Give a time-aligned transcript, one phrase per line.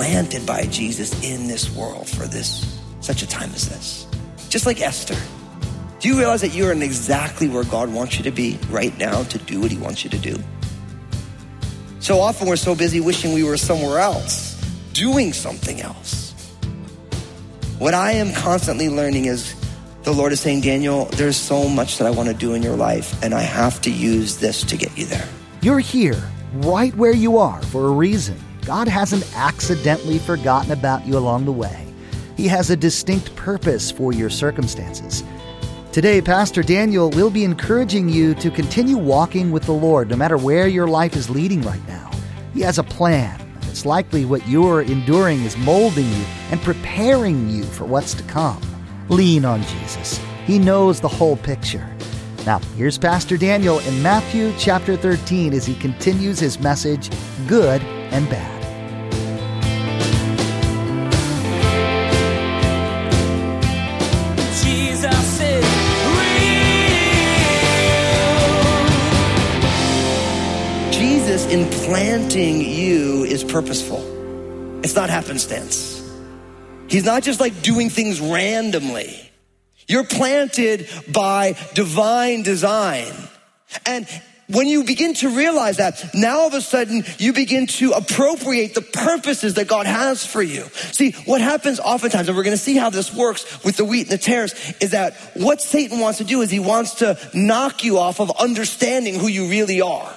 [0.00, 4.06] planted by Jesus in this world for this, such a time as this.
[4.48, 5.39] Just like Esther.
[6.00, 9.22] Do you realize that you're in exactly where God wants you to be right now
[9.24, 10.34] to do what he wants you to do?
[11.98, 14.58] So often we're so busy wishing we were somewhere else,
[14.94, 16.32] doing something else.
[17.78, 19.54] What I am constantly learning is
[20.04, 22.76] the Lord is saying, Daniel, there's so much that I want to do in your
[22.76, 25.28] life, and I have to use this to get you there.
[25.60, 26.22] You're here,
[26.54, 28.38] right where you are, for a reason.
[28.64, 31.86] God hasn't accidentally forgotten about you along the way.
[32.38, 35.22] He has a distinct purpose for your circumstances.
[35.92, 40.36] Today, Pastor Daniel will be encouraging you to continue walking with the Lord no matter
[40.36, 42.12] where your life is leading right now.
[42.54, 43.40] He has a plan.
[43.62, 48.62] It's likely what you're enduring is molding you and preparing you for what's to come.
[49.08, 50.20] Lean on Jesus.
[50.46, 51.92] He knows the whole picture.
[52.46, 57.10] Now, here's Pastor Daniel in Matthew chapter 13 as he continues his message,
[57.48, 58.59] Good and Bad.
[71.90, 73.98] Planting you is purposeful.
[74.84, 76.00] It's not happenstance.
[76.86, 79.28] He's not just like doing things randomly.
[79.88, 83.12] You're planted by divine design.
[83.86, 84.06] And
[84.46, 88.76] when you begin to realize that, now all of a sudden you begin to appropriate
[88.76, 90.62] the purposes that God has for you.
[90.92, 94.02] See, what happens oftentimes, and we're going to see how this works with the wheat
[94.02, 97.82] and the tares, is that what Satan wants to do is he wants to knock
[97.82, 100.14] you off of understanding who you really are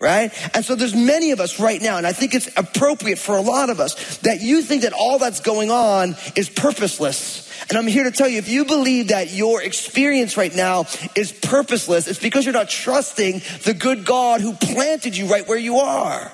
[0.00, 0.30] right?
[0.54, 3.40] And so there's many of us right now, and I think it's appropriate for a
[3.40, 7.44] lot of us that you think that all that's going on is purposeless.
[7.68, 11.32] And I'm here to tell you, if you believe that your experience right now is
[11.32, 15.78] purposeless, it's because you're not trusting the good God who planted you right where you
[15.78, 16.30] are.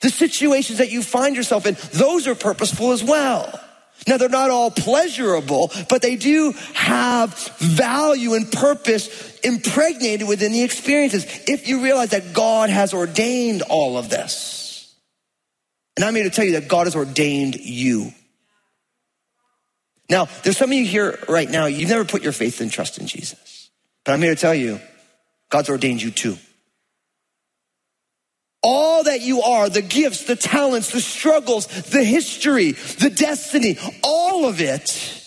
[0.00, 3.60] The situations that you find yourself in, those are purposeful as well.
[4.06, 10.62] Now, they're not all pleasurable, but they do have value and purpose impregnated within the
[10.62, 14.94] experiences if you realize that God has ordained all of this.
[15.96, 18.12] And I'm here to tell you that God has ordained you.
[20.10, 22.98] Now, there's some of you here right now, you've never put your faith and trust
[22.98, 23.70] in Jesus.
[24.04, 24.80] But I'm here to tell you,
[25.48, 26.36] God's ordained you too.
[28.66, 34.46] All that you are, the gifts, the talents, the struggles, the history, the destiny, all
[34.46, 35.20] of it,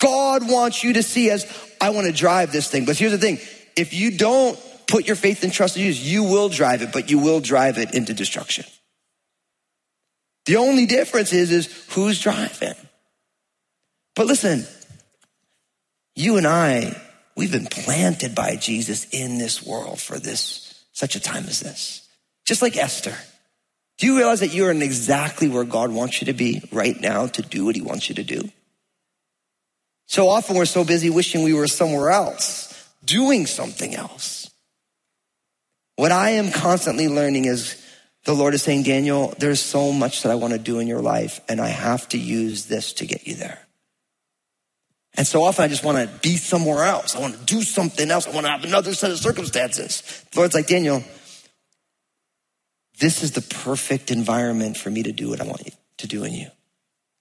[0.00, 1.46] God wants you to see as
[1.82, 2.86] I want to drive this thing.
[2.86, 3.38] But here's the thing
[3.76, 7.10] if you don't put your faith and trust in Jesus, you will drive it, but
[7.10, 8.64] you will drive it into destruction.
[10.46, 12.74] The only difference is, is who's driving.
[14.16, 14.66] But listen,
[16.16, 17.00] you and I,
[17.36, 22.07] we've been planted by Jesus in this world for this, such a time as this.
[22.48, 23.14] Just like Esther.
[23.98, 27.26] Do you realize that you're in exactly where God wants you to be right now
[27.26, 28.48] to do what he wants you to do?
[30.06, 34.50] So often we're so busy wishing we were somewhere else, doing something else.
[35.96, 37.84] What I am constantly learning is
[38.24, 41.02] the Lord is saying, Daniel, there's so much that I want to do in your
[41.02, 43.58] life, and I have to use this to get you there.
[45.18, 47.14] And so often I just want to be somewhere else.
[47.14, 48.26] I want to do something else.
[48.26, 50.24] I want to have another set of circumstances.
[50.32, 51.04] The Lord's like, Daniel,
[52.98, 56.32] this is the perfect environment for me to do what I want to do in
[56.32, 56.48] you.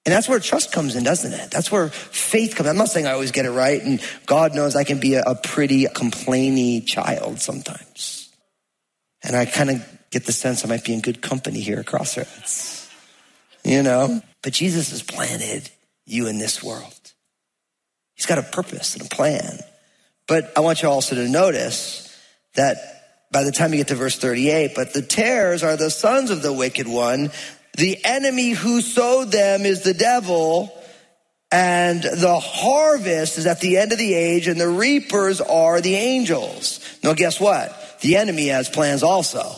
[0.06, 1.52] And that's where trust comes in, doesn't it?
[1.52, 2.70] That's where faith comes.
[2.70, 5.22] I'm not saying I always get it right, and God knows I can be a,
[5.22, 8.30] a pretty complainy child sometimes.
[9.22, 11.88] And I kind of get the sense I might be in good company here at
[11.88, 12.90] Crossroads.
[13.66, 14.22] You know?
[14.42, 15.70] But Jesus has planted
[16.06, 16.94] you in this world.
[18.16, 19.60] He's got a purpose and a plan.
[20.26, 22.18] But I want you also to notice
[22.56, 22.78] that
[23.38, 26.42] by the time you get to verse 38, but the tares are the sons of
[26.42, 27.30] the wicked one.
[27.76, 30.74] The enemy who sowed them is the devil.
[31.52, 35.94] And the harvest is at the end of the age and the reapers are the
[35.94, 36.80] angels.
[37.04, 38.00] Now guess what?
[38.02, 39.52] The enemy has plans also.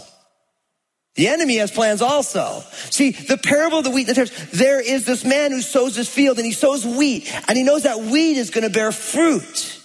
[1.15, 2.61] The enemy has plans also.
[2.89, 5.95] See, the parable of the wheat and the tares, there is this man who sows
[5.95, 8.91] his field and he sows wheat and he knows that wheat is going to bear
[8.91, 9.79] fruit.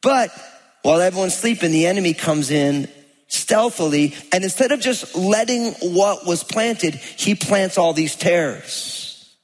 [0.00, 0.30] But
[0.80, 2.88] while everyone's sleeping, the enemy comes in
[3.28, 9.36] stealthily and instead of just letting what was planted, he plants all these tares.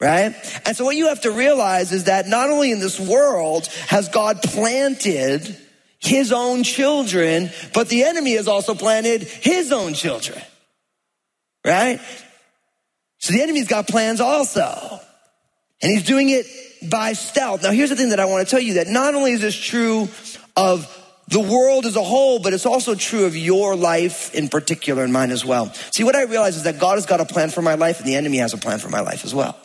[0.00, 0.34] right?
[0.66, 4.08] And so what you have to realize is that not only in this world has
[4.08, 5.56] God planted
[5.98, 10.40] his own children, but the enemy has also planted his own children,
[11.64, 12.00] right?
[13.18, 15.00] So the enemy's got plans also.
[15.80, 16.46] And he's doing it
[16.88, 17.62] by stealth.
[17.62, 19.56] Now here's the thing that I want to tell you that not only is this
[19.56, 20.08] true
[20.56, 21.01] of
[21.32, 25.12] the world as a whole, but it's also true of your life in particular and
[25.12, 25.72] mine as well.
[25.90, 28.06] See, what I realize is that God has got a plan for my life and
[28.06, 29.56] the enemy has a plan for my life as well.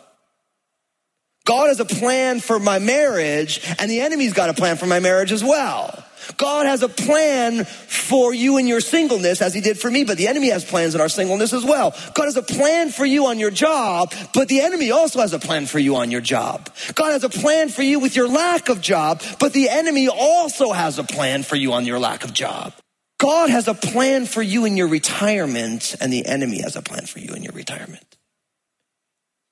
[1.48, 5.00] God has a plan for my marriage and the enemy's got a plan for my
[5.00, 6.04] marriage as well.
[6.36, 10.18] God has a plan for you in your singleness as he did for me, but
[10.18, 11.96] the enemy has plans in our singleness as well.
[12.14, 15.40] God has a plan for you on your job, but the enemy also has a
[15.40, 16.70] plan for you on your job.
[16.96, 20.74] God has a plan for you with your lack of job, but the enemy also
[20.74, 22.74] has a plan for you on your lack of job.
[23.20, 27.06] God has a plan for you in your retirement, and the enemy has a plan
[27.06, 28.18] for you in your retirement.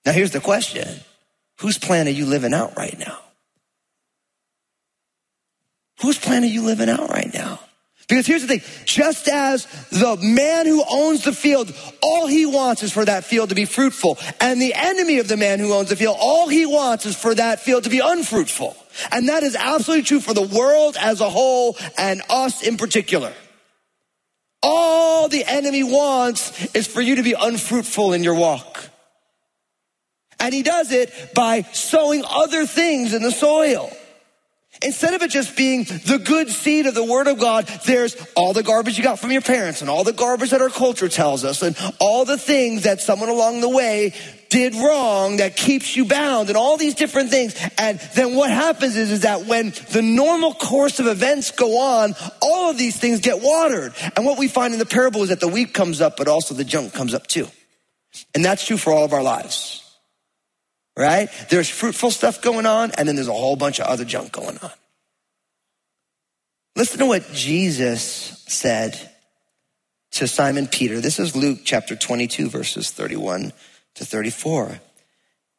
[0.05, 0.99] Now, here's the question
[1.59, 3.19] Whose plan are you living out right now?
[6.01, 7.59] Whose plan are you living out right now?
[8.07, 12.83] Because here's the thing just as the man who owns the field, all he wants
[12.83, 14.19] is for that field to be fruitful.
[14.39, 17.33] And the enemy of the man who owns the field, all he wants is for
[17.33, 18.75] that field to be unfruitful.
[19.11, 23.33] And that is absolutely true for the world as a whole and us in particular.
[24.61, 28.89] All the enemy wants is for you to be unfruitful in your walk.
[30.45, 33.91] And he does it by sowing other things in the soil.
[34.83, 38.53] Instead of it just being the good seed of the word of God, there's all
[38.53, 41.43] the garbage you got from your parents and all the garbage that our culture tells
[41.43, 44.13] us and all the things that someone along the way
[44.51, 47.55] did wrong that keeps you bound and all these different things.
[47.79, 52.13] And then what happens is, is that when the normal course of events go on,
[52.39, 53.95] all of these things get watered.
[54.15, 56.53] And what we find in the parable is that the wheat comes up, but also
[56.53, 57.47] the junk comes up too.
[58.35, 59.81] And that's true for all of our lives
[60.97, 61.29] right?
[61.49, 64.57] There's fruitful stuff going on, and then there's a whole bunch of other junk going
[64.59, 64.71] on.
[66.75, 68.99] Listen to what Jesus said
[70.11, 70.99] to Simon Peter.
[70.99, 73.53] This is Luke chapter 22, verses 31
[73.95, 74.79] to 34.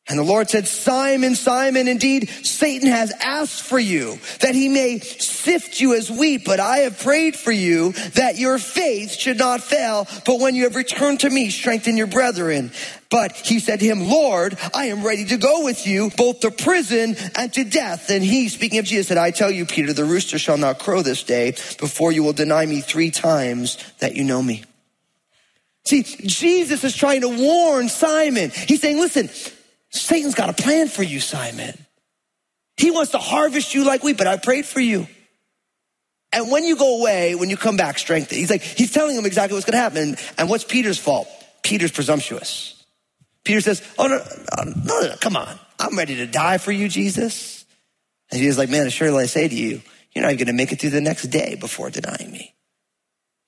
[0.09, 5.01] And the Lord said, Simon, Simon, indeed Satan has asked for you that he may
[5.01, 9.65] sift you as wheat, but I have prayed for you that your faith should not
[9.65, 10.07] fail.
[10.25, 12.71] But when you have returned to me, strengthen your brethren.
[13.11, 16.53] But he said to him, Lord, I am ready to go with you both to
[16.53, 18.09] prison and to death.
[18.09, 21.03] And he, speaking of Jesus, said, I tell you, Peter, the rooster shall not crow
[21.03, 24.63] this day before you will deny me three times that you know me.
[25.85, 28.51] See, Jesus is trying to warn Simon.
[28.51, 29.31] He's saying, listen,
[29.97, 31.77] Satan's got a plan for you, Simon.
[32.77, 35.07] He wants to harvest you like wheat, but I prayed for you.
[36.33, 38.37] And when you go away, when you come back, strengthen.
[38.37, 40.17] He's like, he's telling him exactly what's going to happen.
[40.37, 41.29] And what's Peter's fault?
[41.63, 42.85] Peter's presumptuous.
[43.45, 45.59] Peter says, Oh, no, no, no, no, come on.
[45.79, 47.65] I'm ready to die for you, Jesus.
[48.31, 49.81] And Jesus is like, Man, surely I say to you,
[50.13, 52.55] you're not even going to make it through the next day before denying me.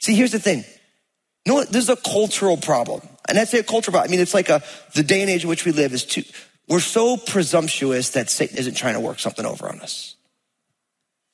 [0.00, 0.65] See, here's the thing.
[1.45, 1.69] You know what?
[1.71, 3.00] This is a cultural problem.
[3.28, 3.94] And that's a culture.
[3.96, 4.62] I mean, it's like a,
[4.94, 6.22] the day and age in which we live is too,
[6.66, 10.16] we're so presumptuous that Satan isn't trying to work something over on us.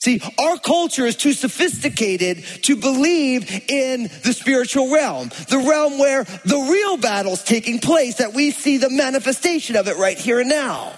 [0.01, 6.25] See, our culture is too sophisticated to believe in the spiritual realm, the realm where
[6.25, 10.51] the real battle's taking place, that we see the manifestation of it right here and
[10.51, 10.93] now.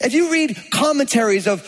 [0.00, 1.62] If you read commentaries of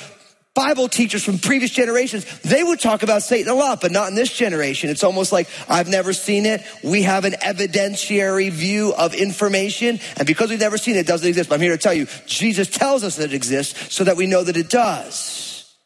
[0.56, 4.14] Bible teachers from previous generations, they would talk about Satan a lot, but not in
[4.14, 4.88] this generation.
[4.88, 6.62] It's almost like I've never seen it.
[6.82, 11.28] We have an evidentiary view of information, and because we've never seen it, it doesn't
[11.28, 11.50] exist.
[11.50, 14.26] But I'm here to tell you, Jesus tells us that it exists so that we
[14.26, 15.76] know that it does.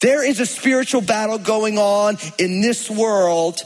[0.00, 3.60] There is a spiritual battle going on in this world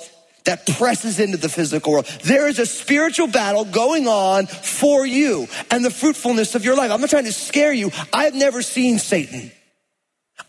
[0.44, 2.06] that presses into the physical world.
[2.24, 6.90] There is a spiritual battle going on for you and the fruitfulness of your life.
[6.90, 7.92] I'm not trying to scare you.
[8.12, 9.52] I've never seen Satan.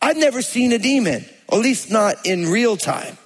[0.01, 3.17] I've never seen a demon, at least not in real time.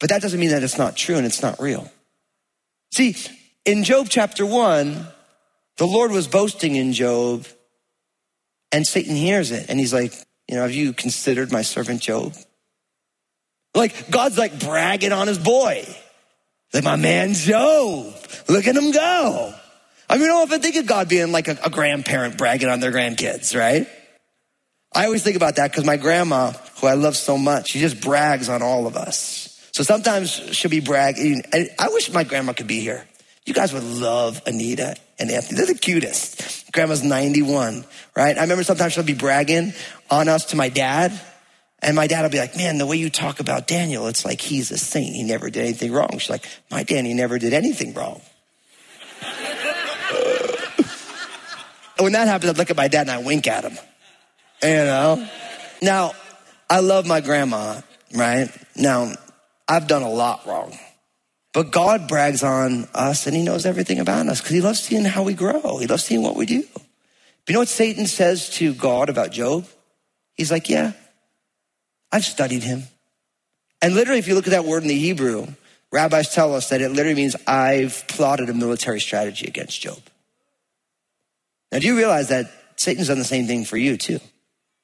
[0.00, 1.90] But that doesn't mean that it's not true and it's not real.
[2.92, 3.16] See,
[3.64, 5.06] in Job chapter one,
[5.76, 7.46] the Lord was boasting in Job,
[8.72, 10.12] and Satan hears it, and he's like,
[10.48, 12.34] you know, have you considered my servant Job?
[13.74, 15.86] Like, God's like bragging on his boy.
[16.72, 18.14] Like, my man Job,
[18.48, 19.54] look at him go.
[20.08, 22.80] I mean, I don't often think of God being like a, a grandparent bragging on
[22.80, 23.86] their grandkids, right?
[24.92, 28.00] I always think about that because my grandma, who I love so much, she just
[28.00, 29.46] brags on all of us.
[29.72, 31.42] So sometimes she'll be bragging.
[31.52, 33.06] I wish my grandma could be here.
[33.46, 35.56] You guys would love Anita and Anthony.
[35.56, 36.72] They're the cutest.
[36.72, 37.84] Grandma's 91,
[38.16, 38.36] right?
[38.36, 39.72] I remember sometimes she'll be bragging
[40.10, 41.18] on us to my dad.
[41.82, 44.40] And my dad will be like, man, the way you talk about Daniel, it's like
[44.40, 45.14] he's a saint.
[45.14, 46.10] He never did anything wrong.
[46.18, 48.20] She's like, my Danny never did anything wrong.
[51.98, 53.78] when that happens, I look at my dad and I wink at him.
[54.62, 55.28] You know?
[55.82, 56.12] Now,
[56.68, 57.80] I love my grandma,
[58.14, 58.48] right?
[58.76, 59.14] Now,
[59.68, 60.78] I've done a lot wrong.
[61.52, 65.04] But God brags on us and he knows everything about us because he loves seeing
[65.04, 65.78] how we grow.
[65.78, 66.62] He loves seeing what we do.
[66.72, 69.66] But you know what Satan says to God about Job?
[70.34, 70.92] He's like, yeah,
[72.12, 72.84] I've studied him.
[73.82, 75.46] And literally, if you look at that word in the Hebrew,
[75.90, 79.98] rabbis tell us that it literally means I've plotted a military strategy against Job.
[81.72, 84.20] Now, do you realize that Satan's done the same thing for you too?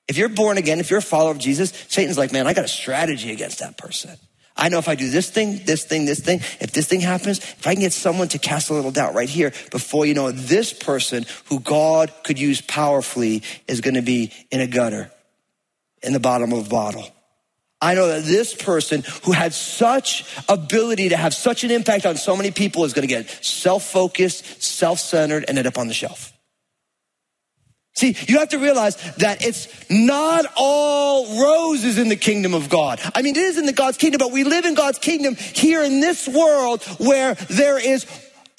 [0.08, 2.64] If you're born again, if you're a follower of Jesus, Satan's like, man, I got
[2.64, 4.16] a strategy against that person.
[4.56, 7.38] I know if I do this thing, this thing, this thing, if this thing happens,
[7.38, 10.28] if I can get someone to cast a little doubt right here, before you know
[10.28, 15.10] it, this person who God could use powerfully is going to be in a gutter,
[16.02, 17.06] in the bottom of a bottle.
[17.82, 22.16] I know that this person who had such ability to have such an impact on
[22.16, 26.32] so many people is going to get self-focused, self-centered, and end up on the shelf.
[27.96, 33.00] See, you have to realize that it's not all roses in the kingdom of God.
[33.14, 35.82] I mean, it is in the God's kingdom, but we live in God's kingdom here
[35.82, 38.04] in this world where there is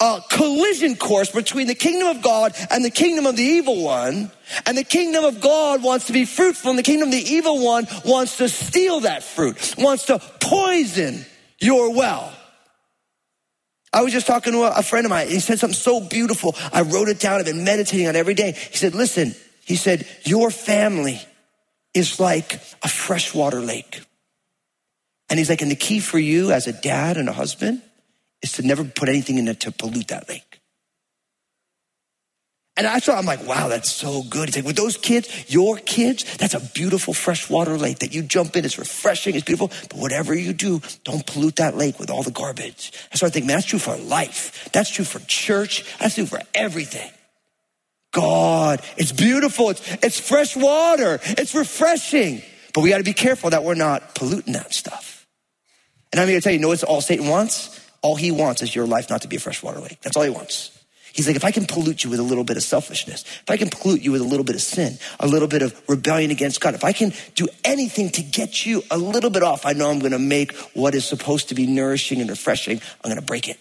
[0.00, 4.32] a collision course between the kingdom of God and the kingdom of the evil one.
[4.66, 7.64] And the kingdom of God wants to be fruitful and the kingdom of the evil
[7.64, 11.24] one wants to steal that fruit, wants to poison
[11.60, 12.32] your well.
[13.92, 15.28] I was just talking to a, friend of mine.
[15.28, 16.54] He said something so beautiful.
[16.72, 17.38] I wrote it down.
[17.38, 18.52] I've been meditating on it every day.
[18.52, 21.20] He said, listen, he said, your family
[21.94, 24.02] is like a freshwater lake.
[25.30, 27.82] And he's like, and the key for you as a dad and a husband
[28.42, 30.57] is to never put anything in it to pollute that lake.
[32.78, 34.48] And I thought, I'm like, wow, that's so good.
[34.48, 38.54] He's like, with those kids, your kids, that's a beautiful freshwater lake that you jump
[38.54, 38.64] in.
[38.64, 39.34] It's refreshing.
[39.34, 39.72] It's beautiful.
[39.90, 42.92] But whatever you do, don't pollute that lake with all the garbage.
[43.12, 44.68] I think, man, that's true for life.
[44.72, 45.84] That's true for church.
[45.98, 47.10] That's true for everything.
[48.12, 49.70] God, it's beautiful.
[49.70, 51.18] It's, it's fresh water.
[51.24, 52.42] It's refreshing.
[52.74, 55.26] But we got to be careful that we're not polluting that stuff.
[56.12, 57.84] And I'm here to tell you, you know what all Satan wants?
[58.02, 60.00] All he wants is your life not to be a freshwater lake.
[60.00, 60.77] That's all he wants.
[61.12, 63.56] He's like, if I can pollute you with a little bit of selfishness, if I
[63.56, 66.60] can pollute you with a little bit of sin, a little bit of rebellion against
[66.60, 69.90] God, if I can do anything to get you a little bit off, I know
[69.90, 73.26] I'm going to make what is supposed to be nourishing and refreshing, I'm going to
[73.26, 73.58] break it.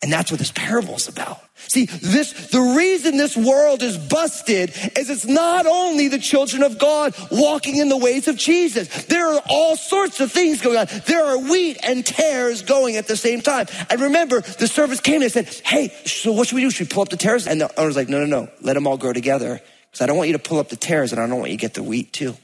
[0.00, 1.40] And that's what this parable is about.
[1.56, 6.78] See, this, the reason this world is busted is it's not only the children of
[6.78, 9.06] God walking in the ways of Jesus.
[9.06, 10.86] There are all sorts of things going on.
[11.06, 13.66] There are wheat and tares going at the same time.
[13.90, 16.70] And remember, the servants came and said, Hey, so what should we do?
[16.70, 17.48] Should we pull up the tares?
[17.48, 18.48] And the owner's like, No, no, no.
[18.60, 19.60] Let them all grow together.
[19.90, 21.58] Because I don't want you to pull up the tares and I don't want you
[21.58, 22.36] to get the wheat too.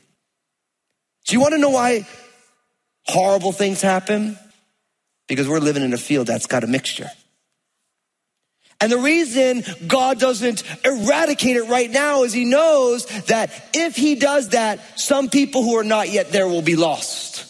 [1.26, 2.06] Do you want to know why
[3.06, 4.38] horrible things happen?
[5.28, 7.11] Because we're living in a field that's got a mixture.
[8.84, 14.14] And the reason God doesn't eradicate it right now is he knows that if he
[14.14, 17.46] does that, some people who are not yet there will be lost.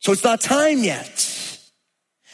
[0.00, 1.24] So it's not time yet.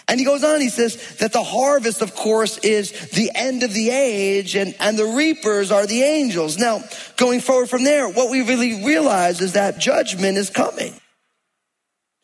[0.08, 3.74] And he goes on, he says that the harvest, of course, is the end of
[3.74, 6.56] the age and, and the reapers are the angels.
[6.56, 6.82] Now,
[7.18, 10.94] going forward from there, what we really realize is that judgment is coming.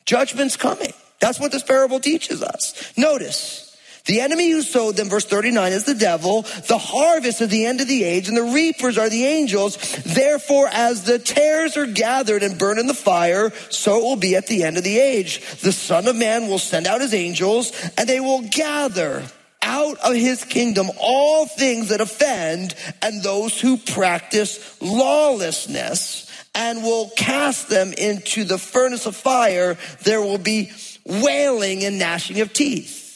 [0.06, 0.94] Judgment's coming.
[1.20, 2.96] That's what this parable teaches us.
[2.96, 3.69] Notice,
[4.06, 6.42] the enemy who sowed them, verse 39, is the devil.
[6.68, 9.76] The harvest is the end of the age and the reapers are the angels.
[10.02, 14.36] Therefore, as the tares are gathered and burned in the fire, so it will be
[14.36, 15.40] at the end of the age.
[15.60, 19.24] The son of man will send out his angels and they will gather
[19.62, 27.10] out of his kingdom all things that offend and those who practice lawlessness and will
[27.16, 29.76] cast them into the furnace of fire.
[30.02, 30.72] There will be
[31.04, 33.09] wailing and gnashing of teeth.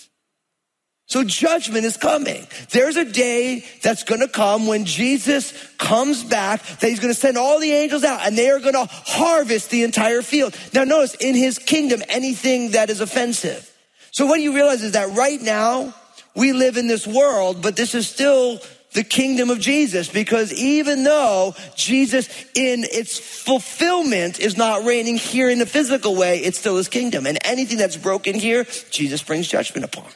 [1.14, 2.44] So judgment is coming.
[2.71, 7.21] There's a day that's going to come when Jesus comes back that he's going to
[7.21, 10.59] send all the angels out and they are going to harvest the entire field.
[10.73, 13.73] Now notice in his kingdom, anything that is offensive.
[14.11, 15.94] So what you realize is that right now
[16.35, 18.59] we live in this world, but this is still
[18.94, 25.49] the kingdom of Jesus because even though Jesus in its fulfillment is not reigning here
[25.49, 27.25] in the physical way, it's still his kingdom.
[27.25, 30.06] And anything that's broken here, Jesus brings judgment upon.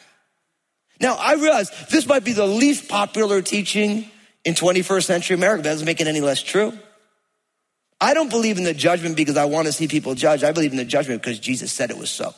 [1.00, 4.10] Now, I realize this might be the least popular teaching
[4.44, 6.72] in 21st century America, that doesn't make it any less true.
[8.00, 10.44] I don't believe in the judgment because I want to see people judged.
[10.44, 12.34] I believe in the judgment because Jesus said it was so.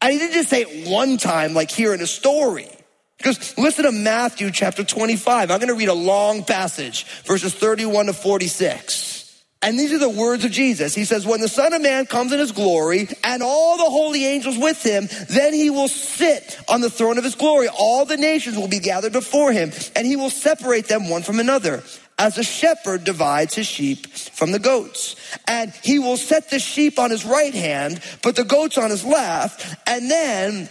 [0.00, 2.68] And he didn't just say it one time, like here in a story.
[3.16, 5.50] Because listen to Matthew chapter 25.
[5.50, 9.15] I'm going to read a long passage, verses 31 to 46.
[9.62, 10.94] And these are the words of Jesus.
[10.94, 14.24] He says, when the Son of Man comes in his glory and all the holy
[14.24, 17.68] angels with him, then he will sit on the throne of his glory.
[17.68, 21.40] All the nations will be gathered before him and he will separate them one from
[21.40, 21.82] another
[22.18, 25.16] as a shepherd divides his sheep from the goats.
[25.46, 29.04] And he will set the sheep on his right hand, but the goats on his
[29.04, 29.76] left.
[29.86, 30.68] And then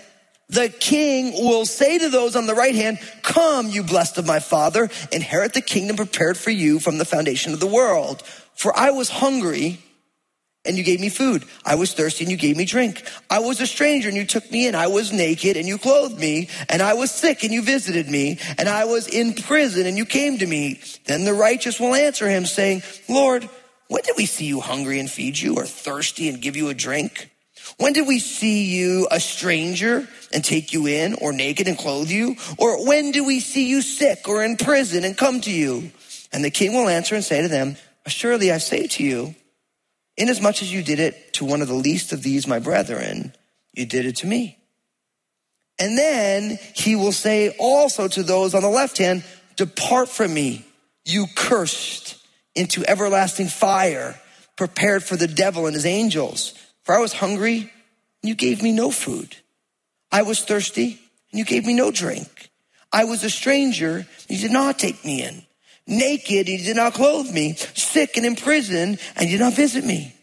[0.50, 4.40] the king will say to those on the right hand, Come, you blessed of my
[4.40, 8.24] father, inherit the kingdom prepared for you from the foundation of the world.
[8.56, 9.80] For I was hungry
[10.66, 11.44] and you gave me food.
[11.64, 13.04] I was thirsty and you gave me drink.
[13.30, 14.76] I was a stranger and you took me in.
[14.76, 16.50] I was naked and you clothed me.
[16.70, 18.40] And I was sick and you visited me.
[18.58, 20.80] And I was in prison and you came to me.
[21.06, 23.48] Then the righteous will answer him saying, Lord,
[23.88, 26.74] when did we see you hungry and feed you or thirsty and give you a
[26.74, 27.30] drink?
[27.78, 32.10] When did we see you a stranger and take you in or naked and clothe
[32.10, 32.36] you?
[32.58, 35.92] Or when do we see you sick or in prison and come to you?
[36.32, 39.36] And the king will answer and say to them, Assuredly, I say to you,
[40.18, 43.34] inasmuch as you did it to one of the least of these, my brethren,
[43.74, 44.58] you did it to me.
[45.80, 49.24] And then he will say also to those on the left hand,
[49.56, 50.66] Depart from me,
[51.04, 52.18] you cursed,
[52.54, 54.20] into everlasting fire,
[54.56, 56.54] prepared for the devil and his angels.
[56.84, 59.36] For I was hungry, and you gave me no food.
[60.12, 61.00] I was thirsty,
[61.32, 62.50] and you gave me no drink.
[62.94, 65.46] I was a stranger, and you did not take me in
[65.88, 69.54] naked, and you did not clothe me, sick and in prison, and you did not
[69.54, 70.16] visit me.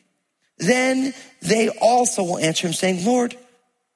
[0.58, 3.36] Then they also will answer him saying, Lord,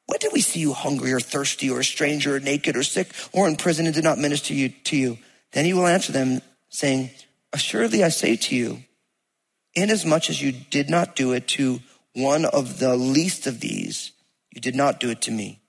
[0.07, 3.13] when did we see you hungry or thirsty or a stranger or naked or sick
[3.33, 5.19] or in prison and did not minister you, to you?
[5.53, 7.11] Then he will answer them saying,
[7.53, 8.85] Assuredly I say to you,
[9.75, 11.81] inasmuch as you did not do it to
[12.15, 14.13] one of the least of these,
[14.51, 15.61] you did not do it to me.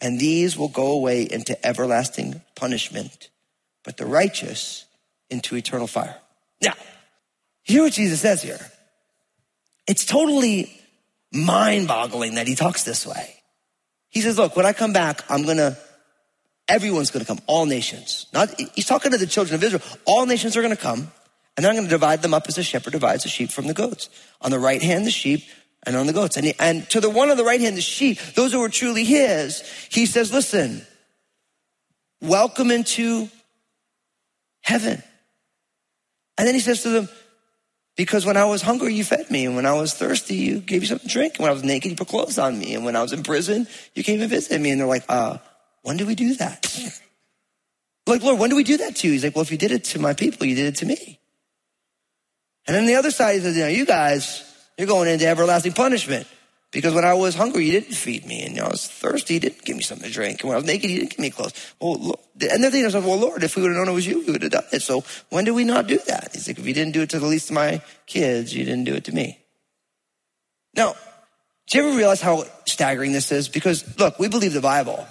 [0.00, 3.30] And these will go away into everlasting punishment,
[3.84, 4.84] but the righteous
[5.30, 6.16] into eternal fire.
[6.62, 6.74] Now,
[7.62, 8.58] hear what Jesus says here.
[9.86, 10.80] It's totally
[11.32, 13.34] mind boggling that he talks this way.
[14.08, 15.76] He says, look, when I come back, I'm going to,
[16.68, 18.26] everyone's going to come, all nations.
[18.32, 19.82] Not, he's talking to the children of Israel.
[20.04, 21.10] All nations are going to come,
[21.56, 23.66] and then I'm going to divide them up as a shepherd divides the sheep from
[23.66, 24.08] the goats.
[24.40, 25.42] On the right hand, the sheep,
[25.86, 26.36] and on the goats.
[26.36, 28.68] And, he, and to the one on the right hand, the sheep, those who are
[28.68, 30.86] truly his, he says, listen,
[32.22, 33.28] welcome into
[34.62, 35.02] heaven.
[36.36, 37.08] And then he says to them,
[37.96, 39.46] because when I was hungry, you fed me.
[39.46, 41.34] And when I was thirsty, you gave me something to drink.
[41.34, 42.74] And when I was naked, you put clothes on me.
[42.74, 44.70] And when I was in prison, you came and visited me.
[44.70, 45.38] And they're like, uh,
[45.82, 46.76] when did we do that?
[48.06, 49.12] like, Lord, when did we do that to you?
[49.12, 51.20] He's like, well, if you did it to my people, you did it to me.
[52.66, 54.42] And then the other side, he says, you know, you guys,
[54.76, 56.26] you're going into everlasting punishment.
[56.74, 58.42] Because when I was hungry, he didn't feed me.
[58.42, 60.40] And you know, I was thirsty, he didn't give me something to drink.
[60.40, 61.54] And when I was naked, he didn't give me clothes.
[61.80, 64.26] Well, Lord, and they're thinking, well, Lord, if we would have known it was you,
[64.26, 64.82] we would have done it.
[64.82, 66.30] So when did we not do that?
[66.32, 68.84] He's like, if you didn't do it to the least of my kids, you didn't
[68.84, 69.38] do it to me.
[70.74, 70.96] Now,
[71.68, 73.48] do you ever realize how staggering this is?
[73.48, 75.06] Because look, we believe the Bible.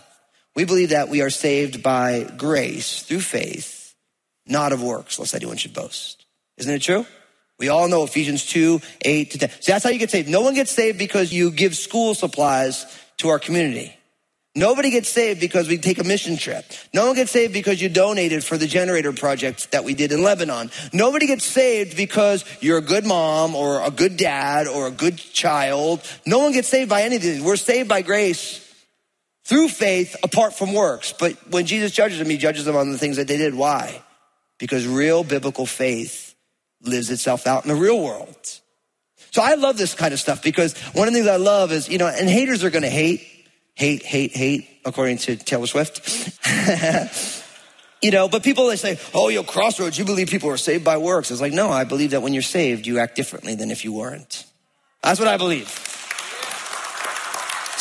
[0.58, 3.95] We believe that we are saved by grace through faith,
[4.45, 6.26] not of works, lest anyone should boast.
[6.58, 7.06] Isn't it true?
[7.60, 9.50] We all know Ephesians 2, 8 to 10.
[9.60, 10.30] So that's how you get saved.
[10.30, 12.86] No one gets saved because you give school supplies
[13.18, 13.96] to our community.
[14.56, 16.63] Nobody gets saved because we take a mission trip.
[16.94, 20.22] No one gets saved because you donated for the generator project that we did in
[20.22, 20.70] Lebanon.
[20.92, 25.18] Nobody gets saved because you're a good mom or a good dad or a good
[25.18, 26.02] child.
[26.28, 27.44] No one gets saved by anything.
[27.44, 28.60] We're saved by grace
[29.46, 31.13] through faith apart from works.
[31.13, 33.56] But when Jesus judges them, he judges them on the things that they did.
[33.56, 34.04] Why?
[34.60, 36.23] Because real biblical faith
[36.84, 38.60] lives itself out in the real world.
[39.32, 41.89] So I love this kind of stuff because one of the things I love is,
[41.89, 43.26] you know, and haters are going to hate,
[43.74, 46.39] hate, hate, hate, according to Taylor Swift.
[48.02, 50.98] you know, but people they say, "Oh, yo, Crossroads, you believe people are saved by
[50.98, 53.84] works?" It's like, no, I believe that when you're saved, you act differently than if
[53.84, 54.46] you weren't.
[55.02, 55.93] That's what I believe.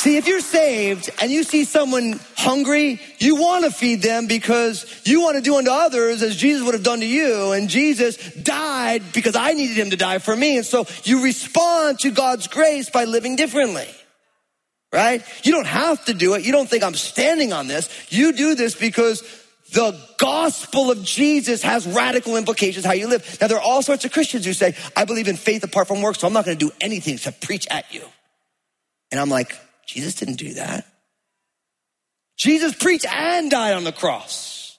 [0.03, 4.85] See, if you're saved and you see someone hungry, you want to feed them because
[5.05, 7.53] you want to do unto others as Jesus would have done to you.
[7.53, 10.57] And Jesus died because I needed him to die for me.
[10.57, 13.87] And so you respond to God's grace by living differently.
[14.93, 15.23] Right?
[15.45, 16.45] You don't have to do it.
[16.45, 17.89] You don't think I'm standing on this.
[18.11, 19.23] You do this because
[19.71, 23.39] the gospel of Jesus has radical implications how you live.
[23.41, 26.03] Now, there are all sorts of Christians who say, I believe in faith apart from
[26.03, 28.03] works, so I'm not going to do anything except preach at you.
[29.13, 30.87] And I'm like, Jesus didn't do that.
[32.37, 34.79] Jesus preached and died on the cross.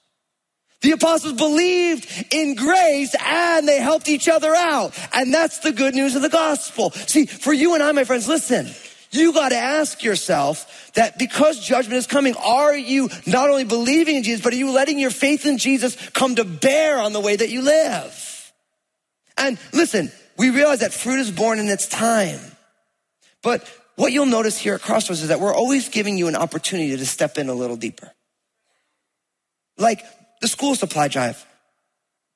[0.81, 4.93] The apostles believed in grace and they helped each other out.
[5.13, 6.91] And that's the good news of the gospel.
[6.91, 8.67] See, for you and I, my friends, listen,
[9.11, 14.17] you got to ask yourself that because judgment is coming, are you not only believing
[14.17, 17.21] in Jesus, but are you letting your faith in Jesus come to bear on the
[17.21, 18.51] way that you live?
[19.37, 22.39] And listen, we realize that fruit is born in its time.
[23.41, 26.95] But what you'll notice here at Crossroads is that we're always giving you an opportunity
[26.95, 28.11] to step in a little deeper.
[29.77, 30.03] Like
[30.41, 31.45] the school supply drive.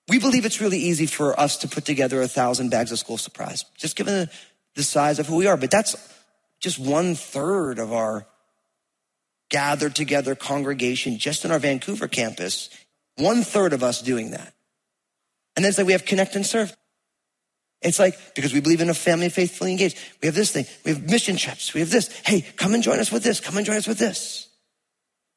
[0.07, 3.17] We believe it's really easy for us to put together a thousand bags of school
[3.17, 4.29] supplies, just given the,
[4.75, 5.57] the size of who we are.
[5.57, 5.95] But that's
[6.59, 8.25] just one third of our
[9.49, 12.69] gathered together congregation just in our Vancouver campus.
[13.17, 14.53] One third of us doing that.
[15.55, 16.75] And then it's like we have connect and serve.
[17.81, 19.97] It's like, because we believe in a family faithfully engaged.
[20.21, 20.65] We have this thing.
[20.83, 21.73] We have mission trips.
[21.73, 22.09] We have this.
[22.25, 23.39] Hey, come and join us with this.
[23.39, 24.47] Come and join us with this.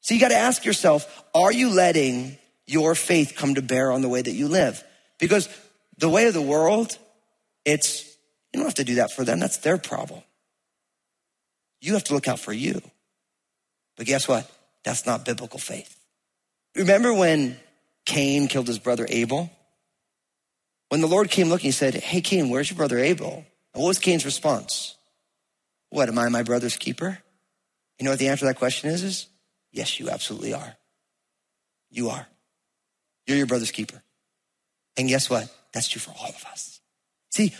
[0.01, 4.01] So you got to ask yourself, are you letting your faith come to bear on
[4.01, 4.83] the way that you live?
[5.19, 5.47] Because
[5.97, 6.97] the way of the world,
[7.63, 8.05] it's,
[8.51, 9.39] you don't have to do that for them.
[9.39, 10.21] That's their problem.
[11.79, 12.81] You have to look out for you.
[13.97, 14.49] But guess what?
[14.83, 15.95] That's not biblical faith.
[16.75, 17.57] Remember when
[18.05, 19.51] Cain killed his brother Abel?
[20.91, 23.45] When the Lord came looking, he said, Hey, Cain, where's your brother Abel?
[23.73, 24.97] And what was Cain's response?
[25.89, 27.17] What, am I my brother's keeper?
[27.97, 29.01] You know what the answer to that question is?
[29.01, 29.27] Is
[29.71, 30.75] yes, you absolutely are.
[31.91, 32.27] You are.
[33.25, 34.03] You're your brother's keeper.
[34.97, 35.49] And guess what?
[35.71, 36.81] That's true for all of us.
[37.29, 37.55] See,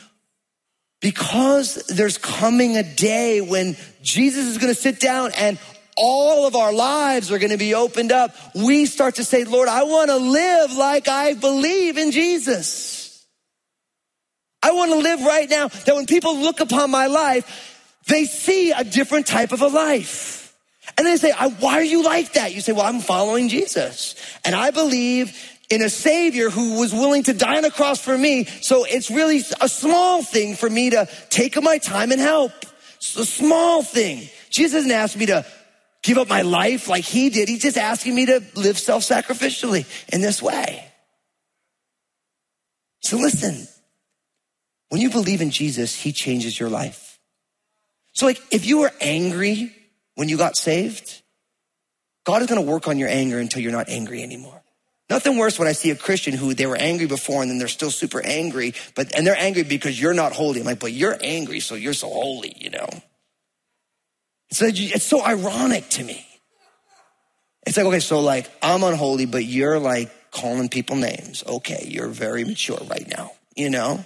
[1.00, 5.58] because there's coming a day when Jesus is going to sit down and
[5.96, 9.70] all of our lives are going to be opened up, we start to say, Lord,
[9.70, 13.01] I want to live like I believe in Jesus.
[14.72, 18.72] I want to live right now that when people look upon my life, they see
[18.72, 20.56] a different type of a life.
[20.98, 22.56] And they say, why are you like that?
[22.56, 24.16] You say, well, I'm following Jesus.
[24.46, 25.38] And I believe
[25.70, 28.46] in a savior who was willing to die on a cross for me.
[28.46, 32.52] So it's really a small thing for me to take my time and help.
[32.96, 34.30] It's a small thing.
[34.50, 35.46] Jesus didn't ask me to
[36.02, 37.50] give up my life like he did.
[37.50, 40.86] He's just asking me to live self-sacrificially in this way.
[43.02, 43.68] So listen,
[44.92, 47.18] when you believe in Jesus, he changes your life.
[48.12, 49.74] So like if you were angry
[50.16, 51.22] when you got saved,
[52.26, 54.62] God is going to work on your anger until you're not angry anymore.
[55.10, 57.70] Nothing worse when I see a Christian who they were angry before and then they're
[57.70, 60.60] still super angry, but and they're angry because you're not holy.
[60.60, 62.90] I'm like, but you're angry, so you're so holy, you know.
[64.52, 66.28] So it's so ironic to me.
[67.66, 71.46] It's like, okay, so like I'm unholy, but you're like calling people names.
[71.48, 74.04] Okay, you're very mature right now, you know?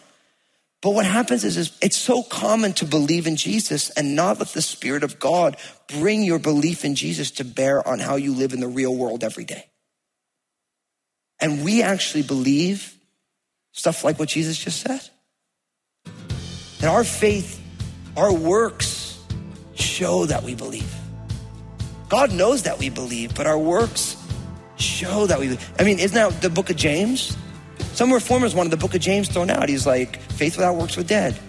[0.85, 4.49] But what happens is, is it's so common to believe in Jesus and not let
[4.49, 8.53] the Spirit of God bring your belief in Jesus to bear on how you live
[8.53, 9.65] in the real world every day.
[11.39, 12.95] And we actually believe
[13.71, 15.01] stuff like what Jesus just said.
[16.81, 17.59] That our faith,
[18.15, 19.19] our works
[19.73, 20.93] show that we believe.
[22.09, 24.23] God knows that we believe, but our works
[24.75, 25.73] show that we believe.
[25.79, 27.35] I mean, isn't that the book of James?
[27.95, 29.69] Some reformers wanted the book of James thrown out.
[29.69, 31.39] He's like, faith without works was dead.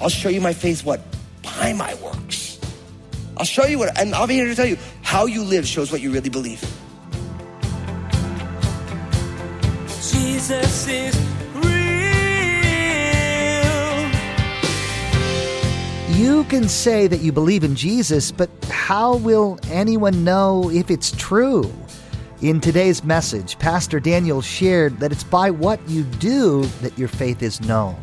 [0.00, 1.00] I'll show you my faith, what?
[1.42, 2.60] By my works.
[3.36, 5.90] I'll show you what, and I'll be here to tell you how you live shows
[5.90, 6.60] what you really believe.
[10.12, 11.20] Jesus is
[11.56, 11.64] real.
[16.16, 21.10] You can say that you believe in Jesus, but how will anyone know if it's
[21.10, 21.68] true?
[22.40, 27.42] In today's message, Pastor Daniel shared that it's by what you do that your faith
[27.42, 27.96] is known.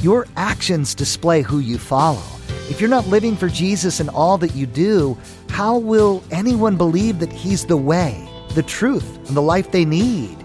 [0.00, 2.22] Your actions display who you follow.
[2.70, 7.18] If you're not living for Jesus in all that you do, how will anyone believe
[7.18, 10.36] that He's the way, the truth, and the life they need?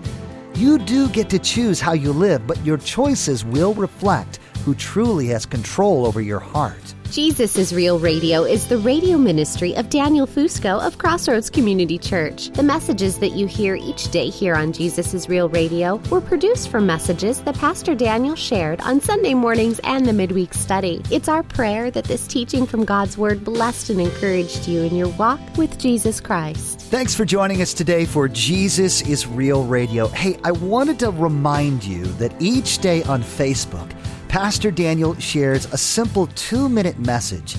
[0.55, 5.27] You do get to choose how you live, but your choices will reflect who truly
[5.27, 6.95] has control over your heart.
[7.11, 12.51] Jesus is Real Radio is the radio ministry of Daniel Fusco of Crossroads Community Church.
[12.51, 16.69] The messages that you hear each day here on Jesus is Real Radio were produced
[16.69, 21.01] from messages that Pastor Daniel shared on Sunday mornings and the midweek study.
[21.09, 25.09] It's our prayer that this teaching from God's Word blessed and encouraged you in your
[25.09, 26.79] walk with Jesus Christ.
[26.79, 30.09] Thanks for joining us today for Jesus is Real Radio.
[30.09, 33.89] Hey, I wanted to remind you that each day on Facebook,
[34.29, 37.55] Pastor Daniel shares a simple two minute message.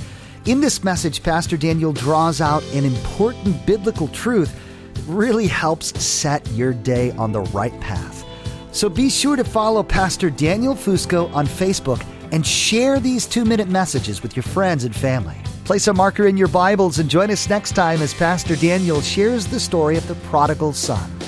[0.46, 4.56] In this message, Pastor Daniel draws out an important biblical truth
[4.94, 8.24] that really helps set your day on the right path.
[8.70, 13.68] So be sure to follow Pastor Daniel Fusco on Facebook and share these two minute
[13.68, 15.36] messages with your friends and family.
[15.64, 19.44] Place a marker in your Bibles and join us next time as Pastor Daniel shares
[19.44, 21.19] the story of the prodigal son.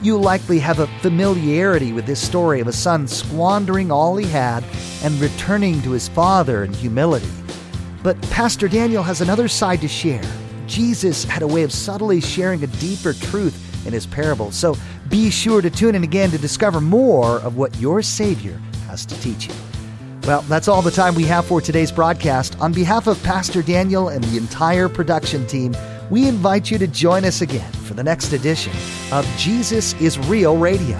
[0.00, 4.62] You likely have a familiarity with this story of a son squandering all he had
[5.02, 7.28] and returning to his father in humility.
[8.04, 10.22] But Pastor Daniel has another side to share.
[10.68, 14.54] Jesus had a way of subtly sharing a deeper truth in his parables.
[14.54, 14.76] So
[15.08, 19.20] be sure to tune in again to discover more of what your Savior has to
[19.20, 19.54] teach you.
[20.22, 22.56] Well, that's all the time we have for today's broadcast.
[22.60, 25.74] On behalf of Pastor Daniel and the entire production team,
[26.10, 28.72] we invite you to join us again for the next edition
[29.12, 30.98] of Jesus is Real Radio.